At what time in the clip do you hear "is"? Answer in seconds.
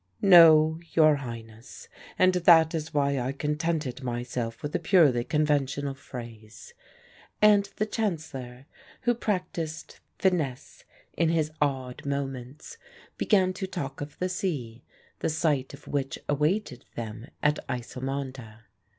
2.73-2.91